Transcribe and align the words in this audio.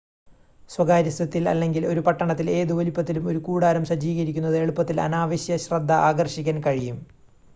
സ്വകാര്യ 0.69 1.11
സ്വത്തിൽ 1.11 1.43
അല്ലെങ്കിൽ 1.49 1.83
ഒരു 1.87 2.01
പട്ടണത്തിൽ 2.07 2.47
ഏത് 2.51 2.73
വലുപ്പത്തിലും 2.73 3.27
ഒരു 3.27 3.39
കൂടാരം 3.39 3.83
സജ്ജീകരിക്കുന്നത് 3.85 4.57
എളുപ്പത്തിൽ 4.61 4.99
അനാവശ്യ 5.01 5.57
ശ്രദ്ധ 5.67 5.91
ആകർഷിക്കാൻ 6.09 6.59
കഴിയും 6.63 6.97